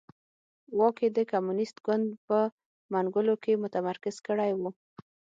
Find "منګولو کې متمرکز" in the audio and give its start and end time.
2.93-4.15